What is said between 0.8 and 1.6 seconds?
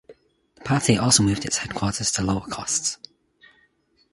also moved its